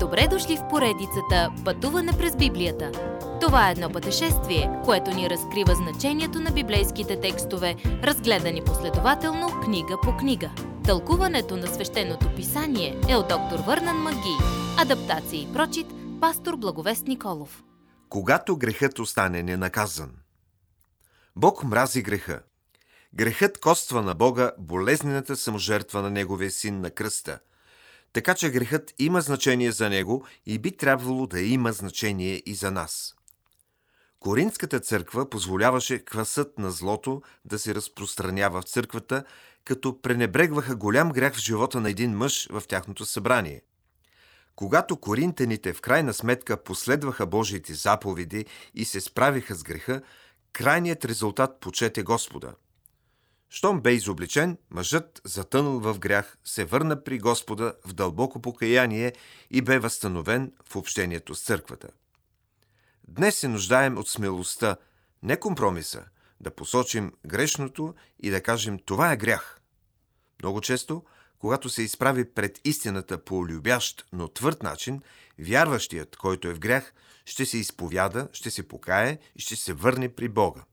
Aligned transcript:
Добре 0.00 0.28
дошли 0.30 0.56
в 0.56 0.68
поредицата 0.70 1.52
Пътуване 1.64 2.12
през 2.12 2.36
Библията. 2.36 2.92
Това 3.40 3.68
е 3.68 3.72
едно 3.72 3.90
пътешествие, 3.90 4.70
което 4.84 5.10
ни 5.10 5.30
разкрива 5.30 5.74
значението 5.74 6.40
на 6.40 6.50
библейските 6.50 7.20
текстове, 7.20 7.76
разгледани 7.84 8.64
последователно 8.64 9.60
книга 9.64 9.96
по 10.02 10.16
книга. 10.16 10.50
Тълкуването 10.84 11.56
на 11.56 11.66
свещеното 11.66 12.34
писание 12.36 13.00
е 13.08 13.16
от 13.16 13.28
доктор 13.28 13.58
Върнан 13.66 13.96
Маги. 13.96 14.36
Адаптация 14.78 15.42
и 15.42 15.52
прочит, 15.52 15.86
пастор 16.20 16.56
Благовест 16.56 17.06
Николов. 17.06 17.62
Когато 18.08 18.56
грехът 18.56 18.98
остане 18.98 19.42
ненаказан. 19.42 20.10
Бог 21.36 21.64
мрази 21.64 22.02
греха. 22.02 22.42
Грехът 23.14 23.60
коства 23.60 24.02
на 24.02 24.14
Бога 24.14 24.52
болезнената 24.58 25.36
саможертва 25.36 26.02
на 26.02 26.10
Неговия 26.10 26.50
син 26.50 26.80
на 26.80 26.90
кръста. 26.90 27.38
Така 28.12 28.34
че 28.34 28.50
грехът 28.50 28.94
има 28.98 29.20
значение 29.20 29.72
за 29.72 29.90
Него 29.90 30.24
и 30.46 30.58
би 30.58 30.76
трябвало 30.76 31.26
да 31.26 31.40
има 31.40 31.72
значение 31.72 32.42
и 32.46 32.54
за 32.54 32.70
нас. 32.70 33.14
Коринската 34.20 34.80
църква 34.80 35.30
позволяваше 35.30 36.04
квасът 36.04 36.58
на 36.58 36.70
злото 36.70 37.22
да 37.44 37.58
се 37.58 37.74
разпространява 37.74 38.60
в 38.60 38.64
църквата, 38.64 39.24
като 39.64 40.02
пренебрегваха 40.02 40.76
голям 40.76 41.12
грях 41.12 41.34
в 41.34 41.38
живота 41.38 41.80
на 41.80 41.90
един 41.90 42.16
мъж 42.16 42.48
в 42.50 42.62
тяхното 42.68 43.06
събрание. 43.06 43.62
Когато 44.56 44.96
коринтените 44.96 45.72
в 45.72 45.80
крайна 45.80 46.14
сметка 46.14 46.62
последваха 46.62 47.26
Божиите 47.26 47.74
заповеди 47.74 48.46
и 48.74 48.84
се 48.84 49.00
справиха 49.00 49.54
с 49.54 49.62
греха, 49.62 50.02
крайният 50.52 51.04
резултат 51.04 51.60
почете 51.60 52.02
Господа. 52.02 52.54
Щом 53.50 53.80
бе 53.80 53.92
изобличен, 53.92 54.58
мъжът, 54.70 55.20
затънал 55.24 55.80
в 55.80 55.98
грях, 55.98 56.38
се 56.44 56.64
върна 56.64 57.04
при 57.04 57.18
Господа 57.18 57.74
в 57.86 57.92
дълбоко 57.92 58.40
покаяние 58.40 59.12
и 59.50 59.62
бе 59.62 59.78
възстановен 59.78 60.52
в 60.68 60.76
общението 60.76 61.34
с 61.34 61.42
църквата. 61.42 61.88
Днес 63.08 63.36
се 63.36 63.48
нуждаем 63.48 63.98
от 63.98 64.08
смелостта, 64.08 64.76
не 65.22 65.40
компромиса, 65.40 66.04
да 66.40 66.50
посочим 66.50 67.12
грешното 67.26 67.94
и 68.20 68.30
да 68.30 68.42
кажем 68.42 68.78
това 68.78 69.12
е 69.12 69.16
грях. 69.16 69.60
Много 70.42 70.60
често, 70.60 71.04
когато 71.38 71.68
се 71.68 71.82
изправи 71.82 72.34
пред 72.34 72.60
истината 72.64 73.24
по 73.24 73.46
любящ, 73.46 74.06
но 74.12 74.28
твърд 74.28 74.62
начин, 74.62 75.02
вярващият, 75.38 76.16
който 76.16 76.48
е 76.48 76.54
в 76.54 76.58
грях, 76.58 76.92
ще 77.24 77.46
се 77.46 77.58
изповяда, 77.58 78.28
ще 78.32 78.50
се 78.50 78.68
покае 78.68 79.18
и 79.36 79.40
ще 79.40 79.56
се 79.56 79.72
върне 79.72 80.08
при 80.08 80.28
Бога. 80.28 80.64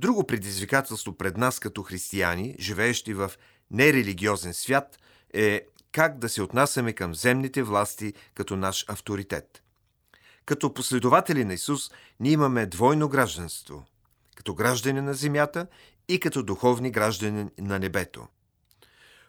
Друго 0.00 0.26
предизвикателство 0.26 1.12
пред 1.12 1.36
нас 1.36 1.58
като 1.58 1.82
християни, 1.82 2.56
живеещи 2.60 3.14
в 3.14 3.30
нерелигиозен 3.70 4.54
свят, 4.54 4.98
е 5.34 5.62
как 5.92 6.18
да 6.18 6.28
се 6.28 6.42
отнасяме 6.42 6.92
към 6.92 7.14
земните 7.14 7.62
власти 7.62 8.12
като 8.34 8.56
наш 8.56 8.84
авторитет. 8.88 9.62
Като 10.46 10.74
последователи 10.74 11.44
на 11.44 11.54
Исус, 11.54 11.90
ние 12.20 12.32
имаме 12.32 12.66
двойно 12.66 13.08
гражданство– 13.08 13.84
като 14.36 14.54
граждани 14.54 15.00
на 15.00 15.14
земята 15.14 15.66
и 16.08 16.20
като 16.20 16.42
духовни 16.42 16.90
граждани 16.90 17.46
на 17.58 17.78
небето. 17.78 18.26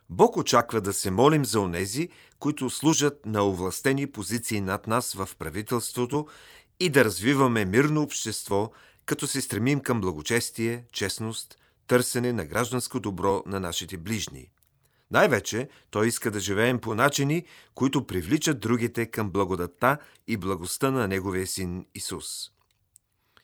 Бог 0.10 0.38
очаква 0.38 0.82
да 0.82 0.94
се 0.94 1.12
молим 1.12 1.46
за 1.46 1.60
онези, 1.60 2.10
които 2.40 2.70
служат 2.70 3.26
на 3.26 3.48
овластени 3.48 4.08
позиции 4.08 4.62
над 4.62 4.88
нас 4.88 5.14
в 5.14 5.30
правителството 5.40 6.28
и 6.80 6.90
да 6.90 7.06
развиваме 7.06 7.66
мирно 7.66 8.02
общество, 8.02 8.72
като 9.06 9.28
се 9.28 9.42
стремим 9.42 9.80
към 9.80 10.02
благочестие, 10.02 10.86
честност, 10.92 11.58
търсене 11.88 12.34
на 12.34 12.46
гражданско 12.46 13.00
добро 13.00 13.44
на 13.46 13.60
нашите 13.60 13.98
ближни. 13.98 14.52
Най-вече 15.12 15.70
той 15.90 16.08
иска 16.08 16.32
да 16.32 16.40
живеем 16.40 16.80
по 16.80 16.96
начини, 16.96 17.46
които 17.76 18.08
привличат 18.08 18.60
другите 18.60 19.06
към 19.06 19.32
благодатта 19.32 19.98
и 20.28 20.38
благостта 20.38 20.92
на 20.92 21.08
Неговия 21.08 21.48
син 21.48 21.86
Исус. 21.96 22.52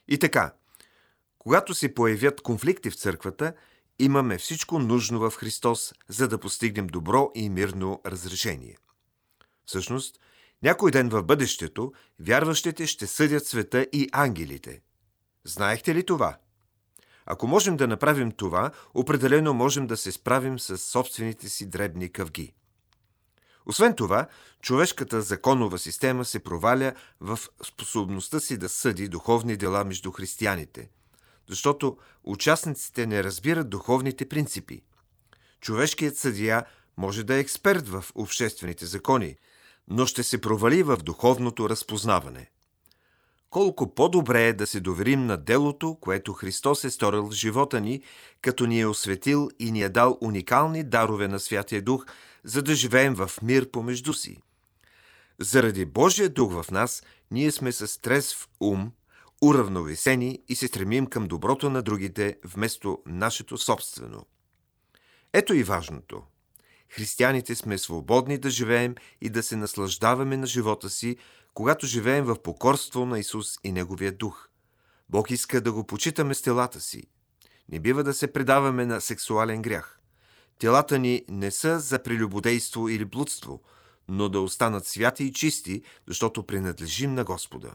И 0.07 0.17
така, 0.17 0.53
когато 1.39 1.73
се 1.75 1.93
появят 1.93 2.41
конфликти 2.41 2.89
в 2.89 2.95
църквата, 2.95 3.53
имаме 3.99 4.37
всичко 4.37 4.79
нужно 4.79 5.19
в 5.19 5.35
Христос, 5.35 5.93
за 6.07 6.27
да 6.27 6.37
постигнем 6.37 6.87
добро 6.87 7.31
и 7.35 7.49
мирно 7.49 8.01
разрешение. 8.05 8.77
Всъщност, 9.65 10.19
някой 10.63 10.91
ден 10.91 11.09
в 11.09 11.23
бъдещето, 11.23 11.93
вярващите 12.19 12.87
ще 12.87 13.07
съдят 13.07 13.45
света 13.45 13.87
и 13.93 14.09
ангелите. 14.11 14.81
Знаехте 15.47 15.95
ли 15.95 16.05
това? 16.05 16.37
Ако 17.25 17.47
можем 17.47 17.77
да 17.77 17.87
направим 17.87 18.31
това, 18.31 18.71
определено 18.93 19.53
можем 19.53 19.87
да 19.87 19.97
се 19.97 20.11
справим 20.11 20.59
с 20.59 20.77
собствените 20.77 21.49
си 21.49 21.69
дребни 21.69 22.09
къвги. 22.09 22.53
Освен 23.65 23.95
това, 23.95 24.27
човешката 24.61 25.21
законова 25.21 25.77
система 25.77 26.25
се 26.25 26.39
проваля 26.39 26.93
в 27.19 27.39
способността 27.63 28.39
си 28.39 28.57
да 28.57 28.69
съди 28.69 29.07
духовни 29.07 29.57
дела 29.57 29.83
между 29.83 30.11
християните, 30.11 30.89
защото 31.49 31.97
участниците 32.23 33.05
не 33.05 33.23
разбират 33.23 33.69
духовните 33.69 34.29
принципи. 34.29 34.81
Човешкият 35.61 36.17
съдия 36.17 36.65
може 36.97 37.23
да 37.23 37.35
е 37.35 37.39
експерт 37.39 37.87
в 37.87 38.05
обществените 38.15 38.85
закони, 38.85 39.35
но 39.87 40.05
ще 40.05 40.23
се 40.23 40.41
провали 40.41 40.83
в 40.83 40.97
духовното 40.97 41.69
разпознаване– 41.69 42.51
колко 43.49 43.95
по-добре 43.95 44.47
е 44.47 44.53
да 44.53 44.67
се 44.67 44.79
доверим 44.79 45.25
на 45.25 45.37
делото, 45.37 45.97
което 46.01 46.33
Христос 46.33 46.83
е 46.83 46.89
сторил 46.89 47.23
в 47.23 47.31
живота 47.31 47.81
ни, 47.81 48.01
като 48.41 48.65
ни 48.65 48.79
е 48.79 48.87
осветил 48.87 49.49
и 49.59 49.71
ни 49.71 49.81
е 49.81 49.89
дал 49.89 50.17
уникални 50.21 50.83
дарове 50.83 51.27
на 51.27 51.39
Святия 51.39 51.81
Дух, 51.81 52.05
за 52.43 52.61
да 52.61 52.75
живеем 52.75 53.15
в 53.15 53.31
мир 53.41 53.71
помежду 53.71 54.13
си. 54.13 54.41
Заради 55.39 55.85
Божия 55.85 56.29
Дух 56.29 56.61
в 56.61 56.71
нас, 56.71 57.03
ние 57.31 57.51
сме 57.51 57.71
с 57.71 58.01
трезв 58.01 58.49
ум, 58.59 58.91
уравновесени 59.41 60.39
и 60.47 60.55
се 60.55 60.67
стремим 60.67 61.07
към 61.07 61.27
доброто 61.27 61.69
на 61.69 61.81
другите 61.81 62.37
вместо 62.45 62.99
нашето 63.05 63.57
собствено. 63.57 64.25
Ето 65.33 65.53
и 65.53 65.63
важното– 65.63 66.23
християните 66.89 67.55
сме 67.55 67.77
свободни 67.77 68.37
да 68.37 68.49
живеем 68.49 68.95
и 69.21 69.29
да 69.29 69.43
се 69.43 69.55
наслаждаваме 69.55 70.37
на 70.37 70.47
живота 70.47 70.89
си, 70.89 71.17
когато 71.57 71.87
живеем 71.87 72.25
в 72.25 72.41
покорство 72.41 73.05
на 73.05 73.19
Исус 73.19 73.57
и 73.63 73.71
Неговия 73.71 74.11
дух. 74.11 74.49
Бог 75.09 75.31
иска 75.31 75.61
да 75.61 75.71
го 75.71 75.83
почитаме 75.83 76.33
с 76.33 76.41
телата 76.41 76.81
си. 76.81 77.03
Не 77.69 77.79
бива 77.79 78.03
да 78.03 78.13
се 78.13 78.33
предаваме 78.33 78.85
на 78.85 79.01
сексуален 79.01 79.61
грях. 79.61 79.99
Телата 80.59 80.99
ни 80.99 81.25
не 81.29 81.51
са 81.51 81.79
за 81.79 82.03
прелюбодейство 82.03 82.89
или 82.89 83.05
блудство, 83.05 83.61
но 84.07 84.29
да 84.29 84.39
останат 84.39 84.85
святи 84.85 85.23
и 85.23 85.33
чисти, 85.33 85.83
защото 86.07 86.43
принадлежим 86.43 87.13
на 87.13 87.23
Господа. 87.23 87.71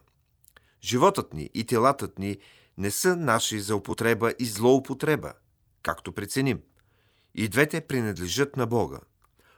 Животът 0.82 1.34
ни 1.34 1.50
и 1.54 1.64
телатът 1.64 2.18
ни 2.18 2.36
не 2.78 2.90
са 2.90 3.16
наши 3.16 3.60
за 3.60 3.76
употреба 3.76 4.32
и 4.38 4.44
злоупотреба, 4.44 5.32
както 5.82 6.12
преценим– 6.12 6.60
и 7.34 7.48
двете 7.48 7.80
принадлежат 7.80 8.56
на 8.56 8.66
Бога. 8.66 9.00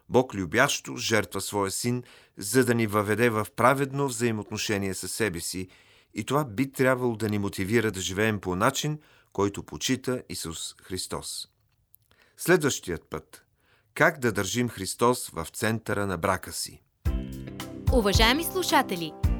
Бог 0.08 0.34
любящо 0.34 0.96
жертва 0.96 1.40
своя 1.40 1.70
син, 1.70 2.02
за 2.36 2.64
да 2.64 2.74
ни 2.74 2.86
въведе 2.86 3.30
в 3.30 3.46
праведно 3.56 4.08
взаимоотношение 4.08 4.94
с 4.94 5.08
себе 5.08 5.40
си 5.40 5.68
и 6.14 6.24
това 6.24 6.44
би 6.44 6.72
трябвало 6.72 7.16
да 7.16 7.28
ни 7.28 7.38
мотивира 7.38 7.90
да 7.90 8.00
живеем 8.00 8.40
по 8.40 8.56
начин, 8.56 8.98
който 9.32 9.62
почита 9.62 10.22
Исус 10.28 10.74
Христос. 10.82 11.48
Следващият 12.36 13.10
път. 13.10 13.44
Как 13.94 14.18
да 14.18 14.32
държим 14.32 14.68
Христос 14.68 15.28
в 15.28 15.46
центъра 15.52 16.06
на 16.06 16.18
брака 16.18 16.52
си? 16.52 16.82
Уважаеми 17.92 18.44
слушатели! 18.44 19.12